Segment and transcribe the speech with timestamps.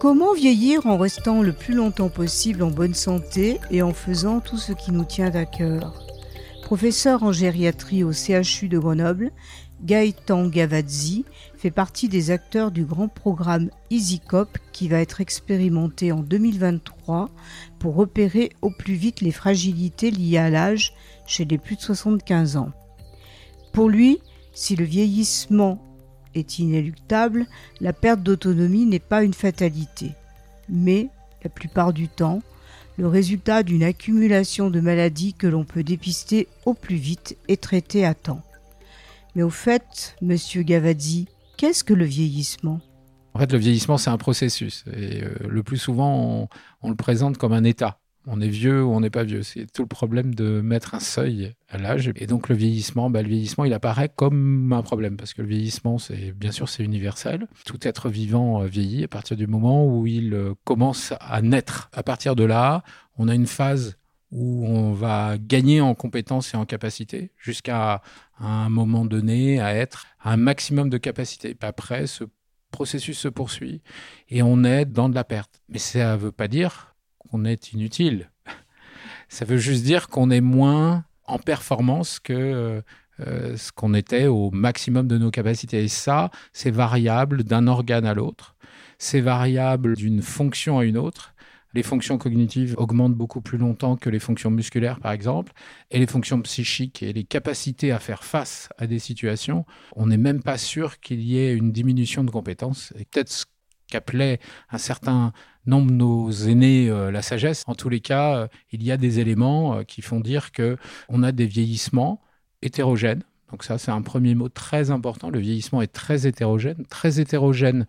[0.00, 4.56] Comment vieillir en restant le plus longtemps possible en bonne santé et en faisant tout
[4.56, 5.92] ce qui nous tient à cœur?
[6.62, 9.30] Professeur en gériatrie au CHU de Grenoble,
[9.82, 16.20] Gaëtan Gavazzi fait partie des acteurs du grand programme EasyCop qui va être expérimenté en
[16.20, 17.28] 2023
[17.78, 20.94] pour repérer au plus vite les fragilités liées à l'âge
[21.26, 22.70] chez les plus de 75 ans.
[23.74, 24.22] Pour lui,
[24.54, 25.89] si le vieillissement
[26.34, 27.46] est inéluctable,
[27.80, 30.12] la perte d'autonomie n'est pas une fatalité,
[30.68, 31.08] mais,
[31.42, 32.42] la plupart du temps,
[32.96, 38.04] le résultat d'une accumulation de maladies que l'on peut dépister au plus vite et traiter
[38.04, 38.42] à temps.
[39.34, 42.80] Mais au fait, monsieur Gavazzi, qu'est-ce que le vieillissement?
[43.34, 44.84] En fait, le vieillissement, c'est un processus.
[44.92, 46.48] Et euh, le plus souvent,
[46.82, 47.99] on, le présente comme un état.
[48.26, 49.42] On est vieux ou on n'est pas vieux.
[49.42, 52.12] C'est tout le problème de mettre un seuil à l'âge.
[52.16, 55.16] Et donc, le vieillissement, bah, le vieillissement, il apparaît comme un problème.
[55.16, 57.46] Parce que le vieillissement, c'est bien sûr, c'est universel.
[57.64, 61.88] Tout être vivant euh, vieillit à partir du moment où il euh, commence à naître.
[61.92, 62.82] À partir de là,
[63.16, 63.96] on a une phase
[64.30, 68.02] où on va gagner en compétences et en capacité jusqu'à
[68.38, 71.56] un moment donné à être à un maximum de capacité.
[71.62, 72.24] après, ce
[72.70, 73.82] processus se poursuit
[74.28, 75.62] et on est dans de la perte.
[75.68, 76.89] Mais ça ne veut pas dire
[77.20, 78.30] qu'on est inutile.
[79.28, 82.82] Ça veut juste dire qu'on est moins en performance que
[83.20, 85.84] euh, ce qu'on était au maximum de nos capacités.
[85.84, 88.56] Et ça, c'est variable d'un organe à l'autre.
[88.98, 91.34] C'est variable d'une fonction à une autre
[91.74, 95.52] les fonctions cognitives augmentent beaucoup plus longtemps que les fonctions musculaires, par exemple,
[95.90, 99.64] et les fonctions psychiques et les capacités à faire face à des situations,
[99.94, 102.92] on n'est même pas sûr qu'il y ait une diminution de compétences.
[102.98, 103.44] Et peut-être ce
[103.90, 104.40] qu'appelait
[104.70, 105.32] un certain
[105.66, 107.64] nombre de nos aînés euh, la sagesse.
[107.66, 110.76] En tous les cas, euh, il y a des éléments euh, qui font dire que
[111.08, 112.20] on a des vieillissements
[112.62, 113.22] hétérogènes.
[113.50, 115.30] Donc ça, c'est un premier mot très important.
[115.30, 117.86] Le vieillissement est très hétérogène, très hétérogène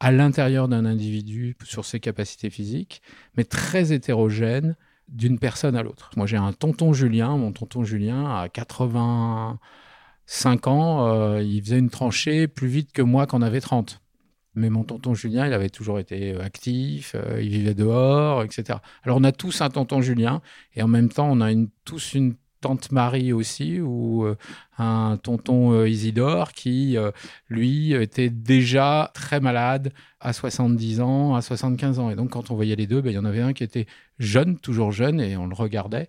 [0.00, 3.02] à l'intérieur d'un individu sur ses capacités physiques,
[3.36, 4.76] mais très hétérogène
[5.08, 6.10] d'une personne à l'autre.
[6.16, 7.36] Moi, j'ai un tonton Julien.
[7.36, 13.26] Mon tonton Julien, à 85 ans, euh, il faisait une tranchée plus vite que moi
[13.26, 14.00] quand on avait 30.
[14.54, 18.78] Mais mon tonton Julien, il avait toujours été actif, euh, il vivait dehors, etc.
[19.02, 20.42] Alors, on a tous un tonton Julien,
[20.74, 21.52] et en même temps, on a
[21.84, 24.36] tous une tante Marie aussi, ou euh,
[24.78, 27.10] un tonton euh, Isidore qui, euh,
[27.50, 32.08] lui, était déjà très malade à 70 ans, à 75 ans.
[32.08, 33.84] Et donc, quand on voyait les deux, ben, il y en avait un qui était
[34.18, 36.08] jeune, toujours jeune, et on le regardait.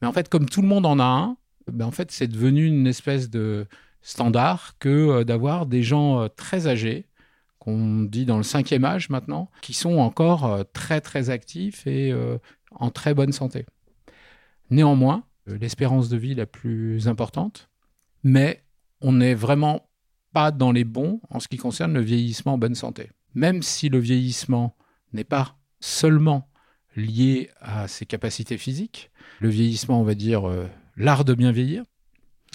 [0.00, 2.64] Mais en fait, comme tout le monde en a un, ben, en fait, c'est devenu
[2.64, 3.66] une espèce de
[4.00, 7.07] standard que d'avoir des gens très âgés,
[7.68, 12.14] qu'on dit dans le cinquième âge maintenant, qui sont encore très très actifs et
[12.72, 13.66] en très bonne santé.
[14.70, 17.68] Néanmoins, euh, l'espérance de vie la plus importante,
[18.22, 18.62] mais
[19.00, 19.88] on n'est vraiment
[20.32, 23.10] pas dans les bons en ce qui concerne le vieillissement en bonne santé.
[23.34, 24.76] Même si le vieillissement
[25.12, 26.50] n'est pas seulement
[26.96, 31.84] lié à ses capacités physiques, le vieillissement, on va dire, euh, l'art de bien vieillir,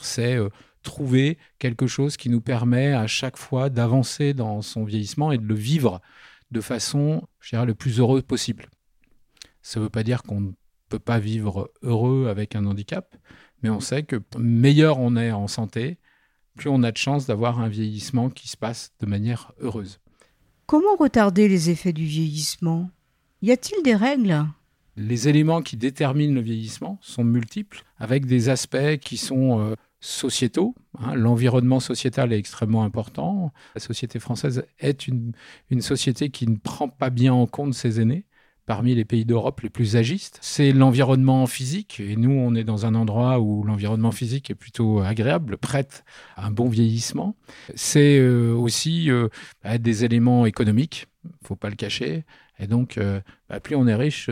[0.02, 0.50] c'est euh,
[0.84, 5.46] trouver quelque chose qui nous permet à chaque fois d'avancer dans son vieillissement et de
[5.46, 6.02] le vivre
[6.52, 8.68] de façon, je dirais, le plus heureuse possible.
[9.62, 10.54] Ça ne veut pas dire qu'on
[10.90, 13.16] peut pas vivre heureux avec un handicap,
[13.64, 15.98] mais on sait que meilleur on est en santé,
[16.56, 20.00] plus on a de chances d'avoir un vieillissement qui se passe de manière heureuse.
[20.68, 22.90] Comment retarder les effets du vieillissement?
[23.42, 24.46] Y a-t-il des règles?
[24.96, 30.76] Les éléments qui déterminent le vieillissement sont multiples, avec des aspects qui sont euh, sociétaux.
[31.00, 31.16] Hein.
[31.16, 33.54] L'environnement sociétal est extrêmement important.
[33.74, 35.34] La société française est une,
[35.80, 38.26] société qui ne prend pas bien en compte ses aînés
[38.66, 40.40] parmi les pays d'Europe les plus agistes.
[40.42, 45.00] C'est l'environnement physique, et nous, on est dans un endroit où l'environnement physique est plutôt
[45.00, 46.04] agréable, prête
[46.36, 47.36] à un bon vieillissement.
[47.76, 49.28] C'est euh, aussi euh,
[49.64, 51.08] bah, des éléments économiques,
[51.44, 52.24] faut pas le cacher.
[52.60, 54.30] Et donc, euh, bah, plus on est riche,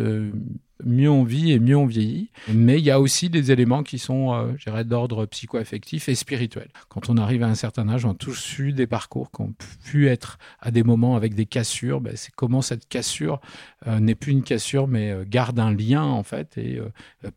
[0.84, 2.32] mieux on vit et mieux on vieillit.
[2.48, 6.16] Mais il y a aussi des éléments qui sont, euh, je dirais, d'ordre psycho-affectif et
[6.16, 6.70] spirituel.
[6.90, 9.54] Quand on arrive à un certain âge, on a tous eu des parcours qui ont
[9.86, 12.02] pu être à des moments avec des cassures.
[12.02, 13.40] Ben, c'est comment cette cassure
[13.88, 16.80] euh, n'est plus une cassure, mais euh, garde un lien, en fait, et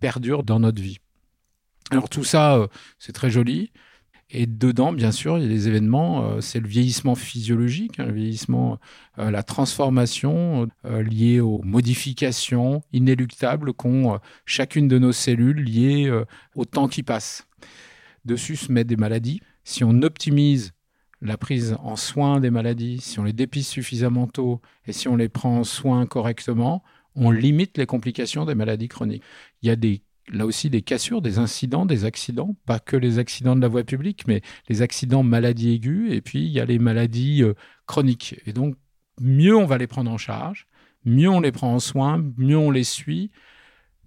[0.00, 0.99] perdure dans notre vie.
[1.91, 2.69] Alors tout ça,
[2.99, 3.70] c'est très joli.
[4.37, 8.07] Et dedans, bien sûr, il y a des événements, euh, c'est le vieillissement physiologique, hein,
[8.07, 8.81] le vieillissement,
[9.21, 16.13] euh, la transformation euh, liée aux modifications inéluctables qu'ont chacune de nos cellules liées
[16.57, 17.47] au temps qui passe.
[18.25, 19.41] Dessus se mettent des maladies.
[19.63, 20.73] Si on optimise
[21.23, 25.15] la prise en soin des maladies, si on les dépiste suffisamment tôt et si on
[25.15, 26.83] les prend en soin correctement,
[27.15, 29.23] on limite les complications des maladies chroniques.
[29.63, 33.19] Il y a des là aussi des cassures, des incidents, des accidents, pas que les
[33.19, 36.65] accidents de la voie publique, mais les accidents maladies aiguës, et puis il y a
[36.65, 37.55] les maladies euh,
[37.87, 38.41] chroniques.
[38.47, 38.76] Et donc,
[39.21, 40.67] mieux on va les prendre en charge,
[41.05, 43.31] mieux on les prend en soin, mieux on les suit,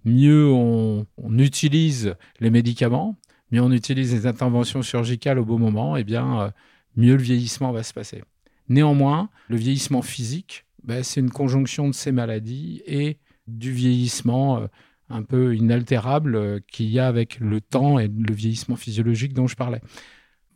[0.04, 1.06] mieux on,
[1.38, 3.16] utilise les médicaments,
[3.52, 6.50] mieux on utilise les interventions chirurgicales au bon moment, et eh bien, euh,
[6.96, 8.22] mieux le vieillissement va se passer.
[8.68, 14.58] Néanmoins, le vieillissement physique, ben, c'est une conjonction de ces maladies et du vieillissement.
[14.58, 14.66] Euh,
[15.10, 19.46] un peu inaltérable euh, qu'il y a avec le temps et le vieillissement physiologique dont
[19.46, 19.80] je parlais.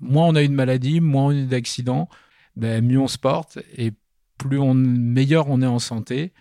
[0.00, 2.08] Moins on a une maladie, moins on a d'accidents,
[2.56, 3.92] ben, mieux on se porte et
[4.38, 6.32] plus meilleur on est en santé,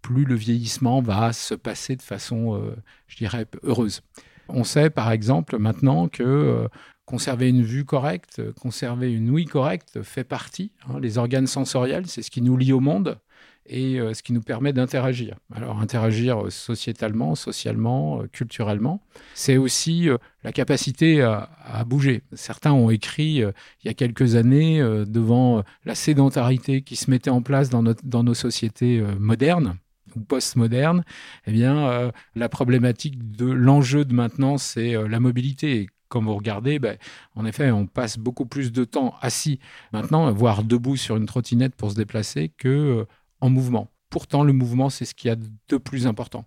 [0.00, 2.76] plus le vieillissement va se passer de façon, euh,
[3.08, 4.02] je dirais, heureuse.
[4.48, 6.68] On sait par exemple maintenant que euh,
[7.04, 10.72] conserver une vue correcte, conserver une ouïe correcte fait partie.
[10.88, 13.18] Hein, les organes sensoriels, c'est ce qui nous lie au monde
[13.66, 15.36] et euh, ce qui nous permet d'interagir.
[15.54, 19.02] Alors interagir euh, sociétalement, socialement, euh, culturellement,
[19.34, 20.08] c'est aussi
[20.42, 22.22] la capacité à, bouger.
[22.32, 23.52] Certains ont écrit il
[23.84, 28.34] y a quelques années devant la sédentarité qui se mettait en place dans, dans nos
[28.34, 29.76] sociétés modernes
[30.16, 31.04] ou post-modernes,
[31.46, 35.88] eh bien, la problématique de l'enjeu de maintenant, c'est la mobilité.
[36.08, 36.98] Comme vous regardez, ben,
[37.34, 39.60] en effet, on passe beaucoup plus de temps assis
[39.92, 43.06] maintenant, voire debout sur une trottinette pour se déplacer, que
[43.42, 43.90] en mouvement.
[44.08, 46.46] Pourtant, le mouvement, c'est ce qu'il y a de plus important.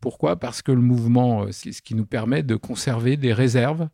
[0.00, 0.36] Pourquoi?
[0.36, 3.88] Parce que le mouvement, euh, c'est ce qui nous permet de conserver des réserves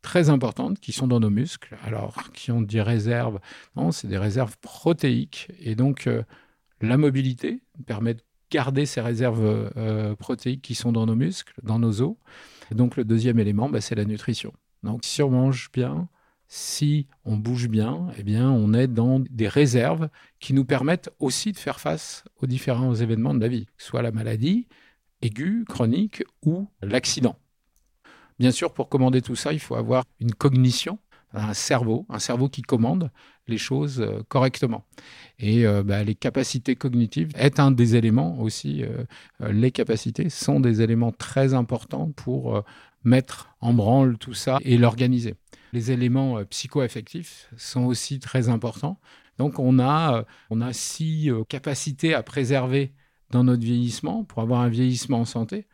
[0.00, 1.76] très importantes qui sont dans nos muscles.
[1.84, 3.38] Alors, qui ont des réserves
[3.76, 5.48] Non, c'est des réserves protéiques.
[5.60, 6.22] Et donc, euh,
[6.80, 11.78] la mobilité permet de garder ces réserves euh, protéiques qui sont dans nos muscles, dans
[11.78, 12.16] nos os.
[12.70, 14.54] Et donc, le deuxième élément, bah, c'est la nutrition.
[14.82, 16.08] Donc, si on mange bien,
[16.48, 20.08] si on bouge bien, eh bien, on est dans des réserves
[20.40, 24.12] qui nous permettent aussi de faire face aux différents événements de la vie, soit la
[24.12, 24.66] maladie
[25.20, 27.36] aiguë, chronique ou l'accident.
[28.38, 30.98] Bien sûr, pour commander tout ça, il faut avoir une cognition,
[31.32, 33.10] un cerveau, un cerveau qui commande
[33.46, 34.84] les choses euh, correctement.
[35.38, 38.84] Et euh, bah, les capacités cognitives est un des éléments aussi.
[38.84, 39.04] Euh,
[39.50, 42.62] les capacités sont des éléments très importants pour
[43.04, 45.34] mettre en branle tout ça et l'organiser.
[45.72, 48.98] Les éléments psycho-affectifs sont aussi très importants.
[49.38, 52.92] Donc on a, on a six capacités à préserver
[53.30, 55.66] dans notre vieillissement pour avoir un vieillissement en santé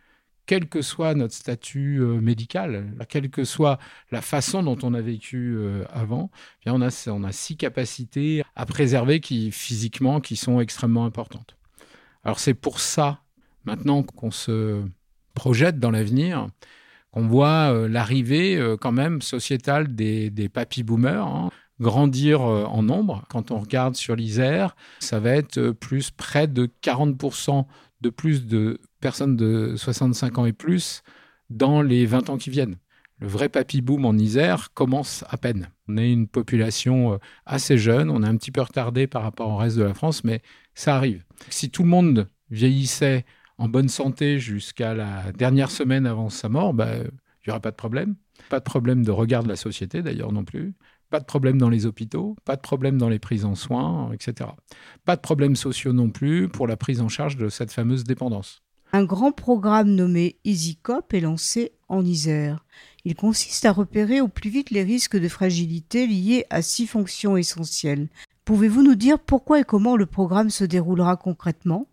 [0.47, 3.79] quel que soit notre statut euh, médical, quelle que soit
[4.11, 6.31] la façon dont on a vécu euh, avant,
[6.67, 11.57] eh on, a, on a six capacités à préserver qui, physiquement, qui sont extrêmement importantes.
[12.25, 13.23] Alors c'est pour ça,
[13.65, 14.83] maintenant qu'on se
[15.35, 16.49] projette dans l'avenir,
[17.15, 21.51] qu'on voit euh, l'arrivée quand même sociétale des, des papy-boomers, hein,
[21.81, 23.25] grandir en nombre.
[23.31, 27.67] Quand on regarde sur l'Isère, ça va être plus près de 40%
[28.01, 31.03] de plus de personnes de 65 ans et plus
[31.51, 32.77] dans les 20 ans qui viennent.
[33.21, 35.69] Le vrai papy boom en Isère commence à peine.
[35.89, 39.49] On est une population euh, assez jeune, on est un petit peu retardé par rapport
[39.49, 40.43] au reste de la France, mais
[40.75, 41.25] ça arrive.
[41.49, 43.25] Si tout le monde vieillissait
[43.59, 47.71] en bonne santé jusqu'à la dernière semaine avant sa mort, bah, il n'y aurait pas
[47.71, 48.17] de problème.
[48.51, 50.75] Pas de problème de regard de la société d'ailleurs non plus.
[51.11, 54.51] Pas de problème dans les hôpitaux, pas de problème dans les prises en soins, etc.
[55.05, 58.63] Pas de problèmes sociaux non plus pour la prise en charge de cette fameuse dépendance.
[58.93, 62.65] Un grand programme nommé EasyCop est lancé en Isère.
[63.05, 67.37] Il consiste à repérer au plus vite les risques de fragilité liés à six fonctions
[67.37, 68.09] essentielles.
[68.45, 71.87] Pouvez-vous nous dire pourquoi et comment le programme se déroulera concrètement?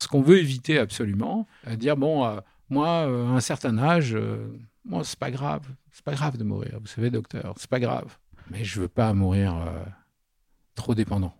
[0.00, 2.40] Ce qu'on veut éviter absolument, à dire bon, euh,
[2.70, 4.48] moi, euh, à un certain âge, euh,
[4.84, 6.78] moi, c'est pas grave, c'est pas grave de mourir.
[6.80, 8.16] Vous savez, docteur, c'est pas grave.
[8.50, 9.54] Mais je veux pas mourir
[10.74, 11.34] trop dépendant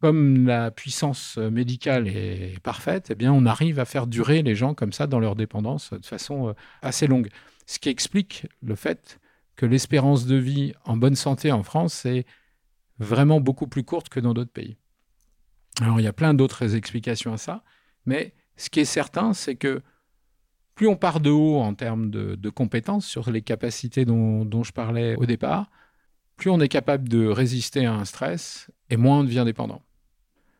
[0.00, 4.74] comme la puissance médicale est parfaite, eh bien, on arrive à faire durer les gens
[4.74, 7.30] comme ça dans leur dépendance de façon assez longue.
[7.64, 9.18] Ce qui explique le fait
[9.56, 12.26] que l'espérance de vie en bonne santé en France est
[12.98, 14.76] vraiment beaucoup plus courte que dans d'autres pays.
[15.80, 17.64] Alors, il y a plein d'autres explications à ça,
[18.06, 19.82] mais ce qui est certain, c'est que
[20.74, 25.16] plus on part de haut en termes de, compétences sur les capacités dont, je parlais
[25.16, 25.70] au départ,
[26.36, 29.82] plus on est capable de résister à un stress et moins on devient dépendant.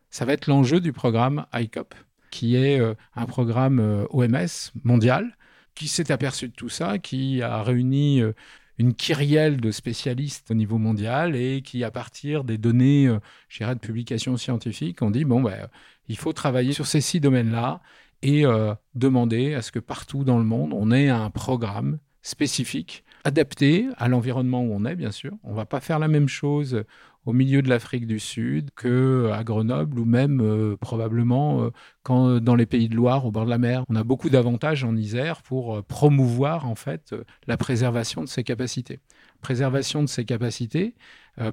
[0.09, 1.93] Ça va être l'enjeu du programme ICOP,
[2.31, 5.37] qui est euh, un programme euh, OMS mondial
[5.73, 8.31] qui s'est aperçu de tout ça, qui a réuni euh,
[8.77, 13.63] une kyrielle de spécialistes au niveau mondial et qui, à partir des données, euh, je
[13.63, 15.67] de publications scientifiques, ont dit bon, ben,
[16.07, 17.81] il faut travailler sur ces six domaines-là
[18.21, 23.03] et euh, demander à ce que partout dans le monde, on ait un programme spécifique,
[23.23, 25.33] adapté à l'environnement où on est, bien sûr.
[25.43, 26.83] On ne va pas faire la même chose
[27.25, 31.69] au milieu de l'Afrique du Sud qu'à Grenoble ou même euh, probablement euh,
[32.03, 33.83] quand dans les pays de Loire au bord de la mer.
[33.89, 37.15] On a beaucoup d'avantages en Isère pour promouvoir en fait
[37.47, 38.99] la préservation de ces capacités.
[39.41, 40.95] Préservation de ces capacités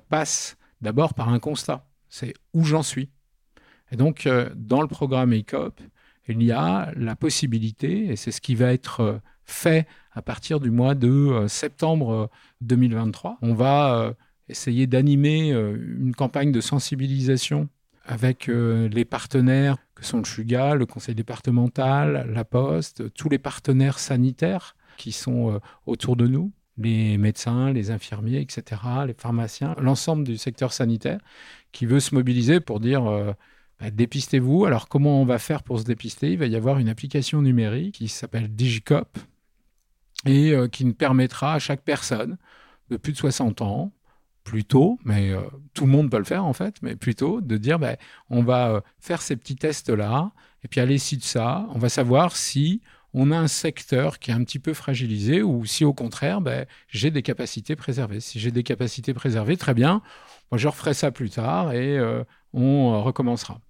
[0.09, 3.11] passe d'abord par un constat, c'est où j'en suis.
[3.91, 5.81] Et donc dans le programme ECOP,
[6.29, 10.61] il y a la possibilité, et c'est ce qui va être euh, fait à partir
[10.61, 14.15] du mois de euh, septembre 2023, euh, on va
[14.49, 17.69] essayer d'animer une campagne de sensibilisation
[18.05, 23.99] avec les partenaires que sont le SUGA, le conseil départemental, la Poste, tous les partenaires
[23.99, 30.37] sanitaires qui sont autour de nous, les médecins, les infirmiers, etc., les pharmaciens, l'ensemble du
[30.37, 31.21] secteur sanitaire
[31.71, 33.35] qui veut se mobiliser pour dire
[33.83, 34.65] bah, dépistez-vous.
[34.65, 36.33] Alors comment on va faire pour se dépister?
[36.33, 39.19] Il va y avoir une application numérique qui s'appelle Digicop
[40.25, 42.39] et euh, qui permettra à chaque personne
[42.91, 43.93] de plus de 60 ans,
[44.45, 45.41] plus tôt, mais euh,
[45.75, 47.97] tout le monde peut le faire en fait, mais plutôt de dire bah,
[48.31, 50.33] on va euh, faire ces petits tests-là,
[50.65, 52.81] et puis à l'issue de ça, on va savoir si
[53.15, 56.65] on a un secteur qui est un petit peu fragilisé ou si au contraire, bah,
[56.89, 58.21] j'ai des capacités préservées.
[58.21, 60.03] Si j'ai des capacités préservées, très bien,
[60.51, 61.99] moi je referai ça plus tard et
[62.55, 63.61] on recommencera.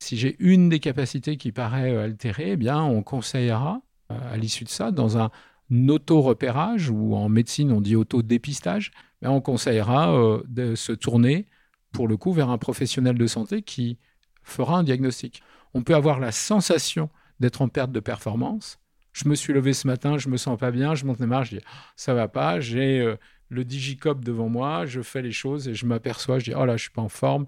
[0.00, 4.38] Si j'ai une des capacités qui paraît euh, altérée, eh bien, on conseillera euh, à
[4.38, 5.30] l'issue de ça, dans un
[5.70, 8.92] auto-repérage, ou en médecine on dit auto-dépistage,
[9.28, 11.46] on conseillera euh, de se tourner
[11.92, 13.98] pour le coup vers un professionnel de santé qui
[14.42, 15.42] fera un diagnostic.
[15.74, 17.10] On peut avoir la sensation
[17.40, 18.78] d'être en perte de performance.
[19.12, 21.50] Je me suis levé ce matin, je me sens pas bien, je monte les marches,
[21.50, 21.64] je dis
[21.96, 23.16] ça va pas, j'ai
[23.48, 26.76] le digicop devant moi, je fais les choses et je m'aperçois, je dis oh là,
[26.76, 27.46] je suis pas en forme,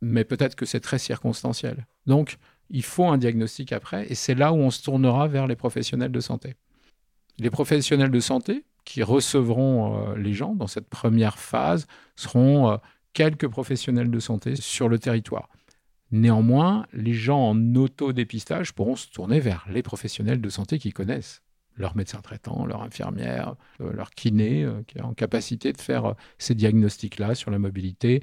[0.00, 1.86] mais peut-être que c'est très circonstanciel.
[2.06, 2.38] Donc,
[2.70, 6.12] il faut un diagnostic après, et c'est là où on se tournera vers les professionnels
[6.12, 6.54] de santé.
[7.38, 12.76] Les professionnels de santé qui recevront euh, les gens dans cette première phase seront euh,
[13.12, 15.48] quelques professionnels de santé sur le territoire.
[16.12, 21.42] Néanmoins, les gens en autodépistage pourront se tourner vers les professionnels de santé qui connaissent
[21.76, 26.54] leur médecin traitant, leur infirmière, euh, leur kiné, qui est en capacité de faire ces
[26.54, 28.22] diagnostics-là sur la mobilité.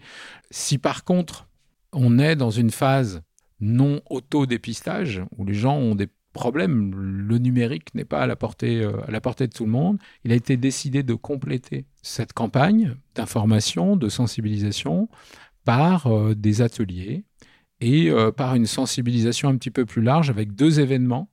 [0.52, 1.48] Si par contre,
[1.94, 3.22] on est dans une phase
[3.60, 6.08] non auto-dépistage, où les gens ont des
[6.38, 9.72] problèmes, le numérique n'est pas à la, portée, euh, à la portée de tout le
[9.72, 15.10] monde, il a été décidé de compléter cette campagne d'information, de sensibilisation
[15.66, 17.24] par euh, des ateliers
[17.82, 21.30] et euh, par une sensibilisation un petit peu plus large avec deux événements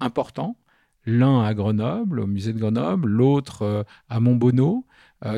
[0.00, 0.56] importants,
[1.04, 4.86] l'un à Grenoble, au musée de Grenoble, l'autre à Montbonneau,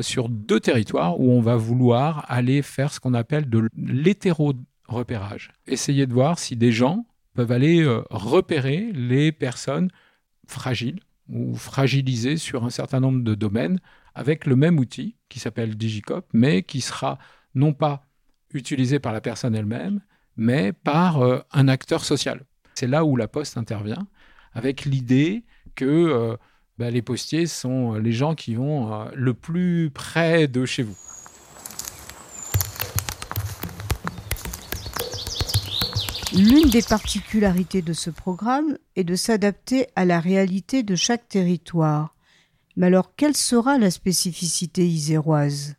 [0.01, 4.53] sur deux territoires où on va vouloir aller faire ce qu'on appelle de l'hétéro
[4.87, 5.51] repérage.
[5.67, 7.05] Essayez de voir si des gens
[7.37, 9.91] peuvent aller euh, repérer les personnes
[10.47, 13.79] fragiles ou fragilisées sur un certain nombre de domaines
[14.15, 17.19] avec le même outil qui s'appelle Digicop, mais qui sera
[17.53, 18.07] non pas
[18.55, 20.01] utilisé par la personne elle-même,
[20.35, 22.43] mais par euh, un acteur social.
[22.73, 24.07] C'est là où la Poste intervient,
[24.53, 25.43] avec l'idée
[25.75, 26.37] que euh,
[26.79, 30.97] bah, les postiers sont les gens qui vont le plus près de chez vous.
[36.35, 42.15] L'une des particularités de ce programme est de s'adapter à la réalité de chaque territoire.
[42.75, 45.75] Mais alors, quelle sera la spécificité iséroise?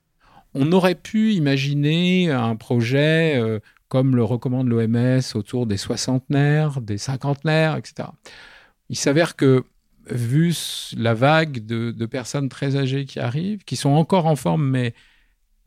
[0.55, 6.97] On aurait pu imaginer un projet euh, comme le recommande l'OMS autour des soixantenaires, des
[6.97, 8.09] cinquantenaires, etc.
[8.89, 9.65] Il s'avère que,
[10.11, 10.55] vu
[10.97, 14.95] la vague de, personnes très âgées qui arrivent, qui sont encore en forme, mais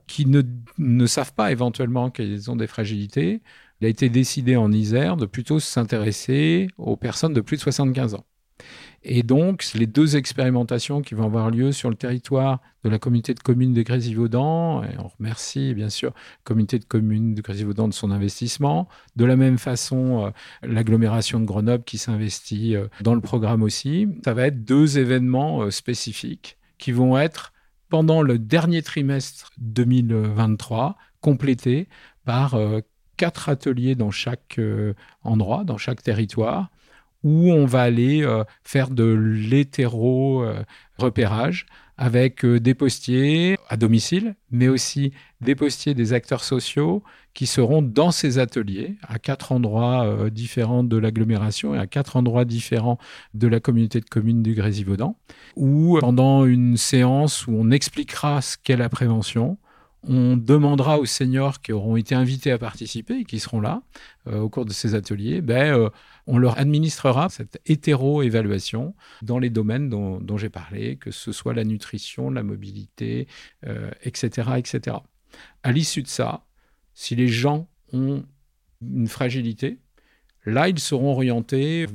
[0.07, 3.41] qui ne savent pas éventuellement qu'elles ont des fragilités,
[3.81, 8.13] il a été décidé en Isère de plutôt s'intéresser aux personnes de plus de 75
[8.13, 8.25] ans.
[9.03, 13.33] Et donc, les deux expérimentations qui vont avoir lieu sur le territoire de la communauté
[13.33, 17.87] de communes de Grésivaudan, et on remercie bien sûr la communauté de communes de Grésivaudan
[17.87, 18.87] de son investissement.
[19.15, 20.29] De la même façon, euh,
[20.61, 24.07] l'agglomération de Grenoble qui s'investit euh, dans le programme aussi.
[24.23, 27.53] Ça va être deux événements euh, spécifiques qui vont être
[27.89, 31.87] pendant le dernier trimestre 2023 complétés
[32.23, 32.55] par
[33.21, 36.71] quatre ateliers dans chaque euh, endroit, dans chaque territoire,
[37.23, 38.27] où on va aller
[38.63, 40.43] faire de l'hétéro
[40.97, 47.03] repérage avec des postiers à domicile, mais aussi des postiers des acteurs sociaux
[47.35, 52.15] qui seront dans ces ateliers à quatre endroits euh, différents de l'agglomération et à quatre
[52.15, 52.97] endroits différents
[53.35, 55.15] de la communauté de communes du Grésivaudan,
[55.55, 59.57] où pendant une séance où on expliquera ce qu'est la prévention,
[60.07, 63.83] on demandera aux seniors qui auront été invités à participer et qui seront là
[64.27, 65.89] euh, au cours de ces ateliers, ben, euh,
[66.27, 71.63] on leur administrera cette hétéro-évaluation dans les domaines dont, j'ai parlé, que ce soit la
[71.63, 73.27] nutrition, la mobilité,
[74.03, 74.97] etc., etc.
[75.63, 76.45] À l'issue de ça,
[76.93, 78.23] si les gens ont
[78.81, 79.79] une fragilité,
[80.45, 81.87] là, ils seront orientés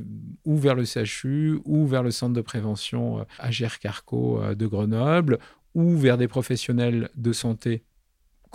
[0.44, 5.38] ou vers le CHU, ou vers le centre de prévention euh, Carco euh, de Grenoble,
[5.74, 7.84] ou vers des professionnels de santé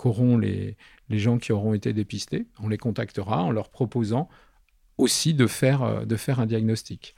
[0.02, 0.76] qu'auront les,
[1.08, 2.46] les gens qui auront été dépistés.
[2.58, 4.28] On les contactera en leur proposant
[4.98, 7.14] aussi de faire, euh, de faire un diagnostic.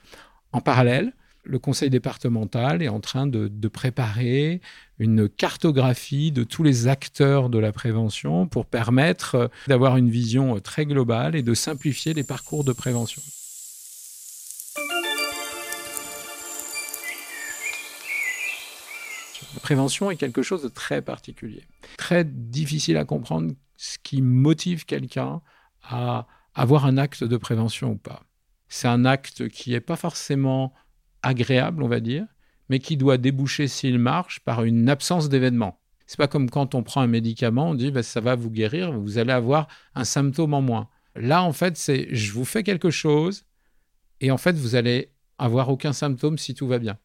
[0.52, 1.14] En parallèle,
[1.44, 4.60] le conseil départemental est en train de, préparer
[4.98, 10.56] une cartographie de tous les acteurs de la prévention pour permettre euh, d'avoir une vision
[10.56, 13.22] euh, très globale et de simplifier les parcours de prévention.
[19.54, 21.62] La prévention est quelque chose de très particulier,
[22.04, 25.40] très difficile à comprendre ce qui motive quelqu'un
[25.82, 28.24] à avoir un acte de prévention ou pas.
[28.68, 30.74] C'est un acte qui n'est pas forcément
[31.22, 32.26] agréable, on va dire,
[32.68, 35.80] mais qui doit déboucher, s'il marche, par une absence d'événement.
[36.06, 38.92] C'est pas comme quand on prend un médicament, on dit bah, ça va vous guérir,
[38.92, 40.90] vous allez avoir un symptôme en moins.
[41.16, 43.46] Là, en fait, c'est je vous fais quelque chose
[44.20, 46.98] et en fait, vous allez avoir aucun symptôme si tout va bien.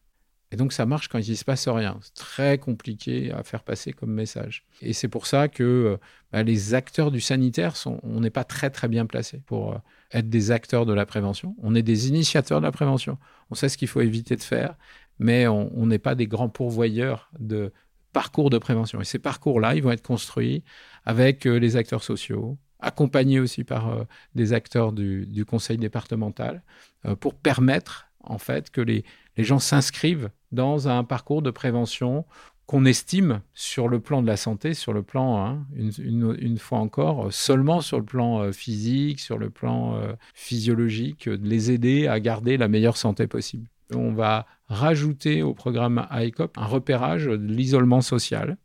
[0.52, 1.98] Et donc, ça marche quand il ne se passe rien.
[2.02, 4.64] C'est très compliqué à faire passer comme message.
[4.82, 5.96] Et c'est pour ça que euh,
[6.32, 9.78] bah, les acteurs du sanitaire, on n'est pas très, très bien placés pour euh,
[10.12, 11.54] être des acteurs de la prévention.
[11.62, 13.16] On est des initiateurs de la prévention.
[13.50, 14.74] On sait ce qu'il faut éviter de faire,
[15.20, 17.72] mais on n'est pas des grands pourvoyeurs de
[18.12, 19.00] parcours de prévention.
[19.00, 20.64] Et ces parcours-là, ils vont être construits
[21.04, 26.62] avec euh, les acteurs sociaux, accompagnés aussi par des acteurs du conseil départemental,
[27.20, 29.04] pour permettre en fait que les,
[29.38, 32.26] gens s'inscrivent dans un parcours de prévention
[32.66, 37.32] qu'on estime sur le plan de la santé, sur le plan, hein, une, fois encore,
[37.32, 42.20] seulement sur le plan euh, physique, sur le plan euh, physiologique, de les aider à
[42.20, 43.66] garder la meilleure santé possible.
[43.92, 48.56] On va rajouter au programme ICOP un repérage de l'isolement social,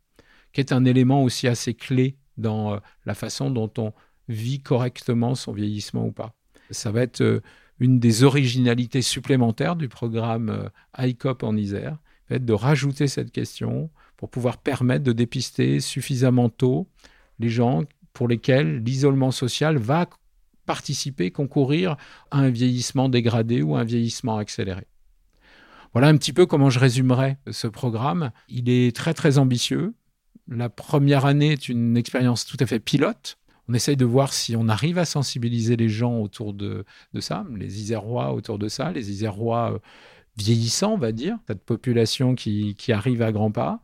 [0.52, 3.92] qui est un élément aussi assez clé dans euh, la façon dont on
[4.28, 6.34] vit correctement son vieillissement ou pas.
[6.70, 7.40] Ça va être
[7.78, 11.98] une des originalités supplémentaires du programme euh, ICOP en Isère,
[12.30, 16.88] être de rajouter cette question pour pouvoir permettre de dépister suffisamment tôt
[17.38, 20.08] les gens pour lesquels l'isolement social va
[20.64, 21.96] participer, concourir
[22.30, 24.86] à un vieillissement dégradé ou un vieillissement accéléré.
[25.92, 28.30] Voilà un petit peu comment je résumerai ce programme.
[28.48, 29.94] Il est très très ambitieux.
[30.48, 34.56] La première année est une expérience tout à fait pilote on essaye de voir si
[34.56, 36.84] on arrive à sensibiliser les gens autour de,
[37.18, 39.78] ça, les Isérois autour de ça, les Isérois euh,
[40.36, 43.80] vieillissants, on va dire, cette population qui, arrive à grands pas.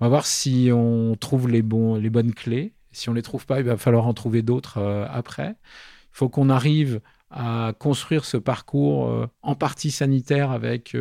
[0.00, 2.72] On va voir si on trouve les, bons, les bonnes clés.
[2.90, 5.50] Si on ne les trouve pas, il va falloir en trouver d'autres euh, après.
[5.50, 7.00] Il faut qu'on arrive
[7.32, 10.96] à construire ce parcours euh, en partie sanitaire avec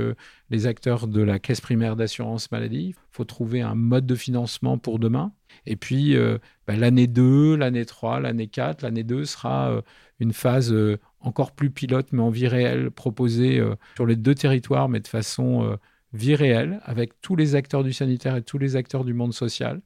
[0.50, 2.90] les acteurs de la caisse primaire d'assurance maladie.
[2.90, 5.34] Il faut trouver un mode de financement pour demain.
[5.66, 9.82] Et puis, euh, bah, l'année 2, l'année 3, l'année 4, l'année 2 sera euh,
[10.20, 13.62] une phase euh, encore plus pilote, mais en vie réelle, proposée
[13.96, 15.78] sur les deux territoires, mais de façon
[16.14, 19.82] vie réelle, avec tous les acteurs du sanitaire et tous les acteurs du monde social.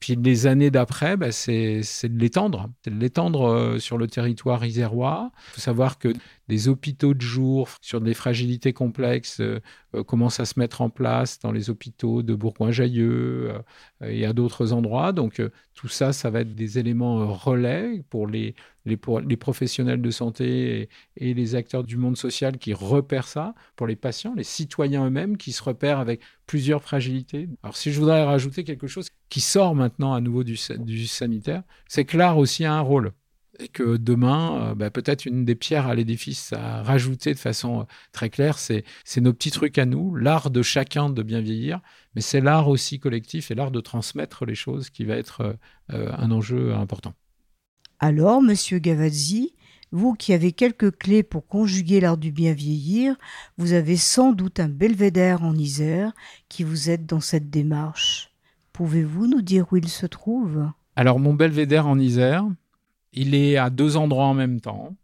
[0.00, 4.64] Puis les années d'après, bah, c'est de l'étendre, c'est de l'étendre euh, sur le territoire
[4.64, 5.30] isérois.
[5.48, 6.12] Il faut savoir que
[6.48, 9.60] des hôpitaux de jour sur des fragilités complexes euh,
[9.94, 13.52] euh, commencent à se mettre en place dans les hôpitaux de Bourgoin-Jallieu
[14.04, 15.12] et à d'autres endroits.
[15.12, 15.42] Donc
[15.74, 18.54] tout ça, ça va être des éléments relais pour les,
[18.88, 23.96] les, professionnels de santé et, les acteurs du monde social qui repèrent ça, pour les
[23.96, 27.48] patients, les citoyens eux-mêmes qui se repèrent avec plusieurs fragilités.
[27.62, 32.04] Alors si je voudrais rajouter quelque chose qui sort maintenant à nouveau du, sanitaire, c'est
[32.04, 33.12] que l'art aussi a un rôle
[33.58, 37.80] et que demain, euh, bah, peut-être une des pierres à l'édifice à rajouter de façon
[37.80, 38.84] euh, très claire, c'est
[39.18, 41.80] nos petits trucs à nous, l'art de chacun de bien vieillir,
[42.14, 45.56] mais c'est l'art aussi collectif et l'art de transmettre les choses qui va être
[45.92, 47.14] euh, un enjeu important.
[47.98, 49.54] Alors, monsieur Gavazzi,
[49.90, 53.16] vous qui avez quelques clés pour conjuguer l'art du bien vieillir,
[53.56, 56.12] vous avez sans doute un belvédère en Isère
[56.48, 58.30] qui vous aide dans cette démarche.
[58.72, 60.70] Pouvez-vous nous dire où il se trouve?
[60.94, 62.46] Alors, mon belvédère en Isère,
[63.12, 64.96] il est à deux endroits en même temps.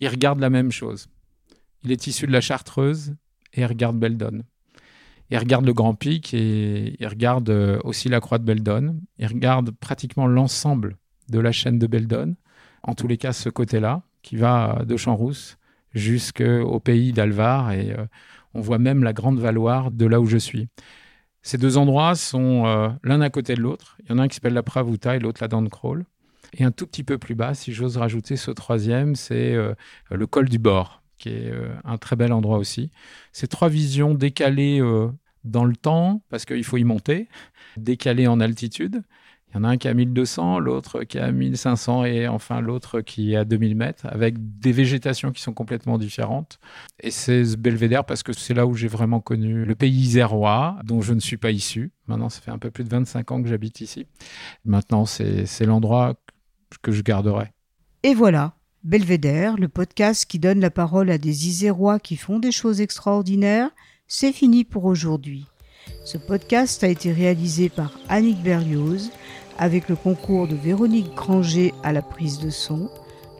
[0.00, 1.08] Il regarde la même chose.
[1.82, 3.14] il est issu de la Chartreuse
[3.52, 4.42] et il regarde Beldon.
[5.30, 9.00] Il regarde le Grand Pic et il regarde euh, aussi la Croix de Beldon.
[9.18, 10.96] Il regarde pratiquement l'ensemble
[11.28, 12.34] de la chaîne de Beldon,
[12.82, 15.56] en tous les cas ce côté-là, qui va de Champs-Rousse
[15.94, 18.04] jusqu'au pays d'Alvar et euh,
[18.54, 20.68] on voit même la Grande Valoire de là où je suis.
[21.42, 23.96] Ces deux endroits sont euh, l'un à côté de l'autre.
[24.02, 26.04] Il y en a un qui s'appelle la Pravuta et l'autre la Crawl.
[26.54, 29.54] Et un tout petit peu plus bas, si j'ose rajouter ce troisième, c'est
[30.10, 32.90] le col du bord qui est euh, un très bel endroit aussi.
[33.30, 35.08] Ces trois visions décalées euh,
[35.44, 37.28] dans le temps, parce qu'il faut y monter,
[37.76, 39.02] décalées en altitude.
[39.52, 42.28] Il y en a un qui est à 1200, l'autre qui est à 1500 et
[42.28, 46.60] enfin l'autre qui est à 2000 mètres, avec des végétations qui sont complètement différentes.
[47.00, 50.78] Et c'est ce belvédère parce que c'est là où j'ai vraiment connu le pays isérois,
[50.84, 51.90] dont je ne suis pas issu.
[52.06, 54.06] Maintenant, ça fait un peu plus de 25 ans que j'habite ici.
[54.64, 56.14] Maintenant, c'est l'endroit
[56.78, 57.52] que je garderai.
[58.02, 62.52] Et voilà, Belvédère, le podcast qui donne la parole à des Isérois qui font des
[62.52, 63.70] choses extraordinaires,
[64.08, 65.46] c'est fini pour aujourd'hui.
[66.04, 69.10] Ce podcast a été réalisé par Annick Berlioz
[69.58, 72.90] avec le concours de Véronique Granger à la prise de son.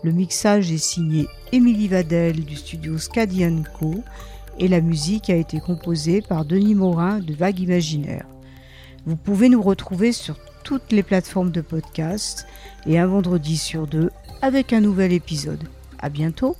[0.02, 4.02] Le mixage est signé Émilie Vadel du studio Scadian Co
[4.58, 8.26] et la musique a été composée par Denis Morin de Vague Imaginaire.
[9.06, 12.46] Vous pouvez nous retrouver sur toutes les plateformes de podcast
[12.86, 14.10] et un vendredi sur deux
[14.42, 15.64] avec un nouvel épisode.
[15.98, 16.56] À bientôt!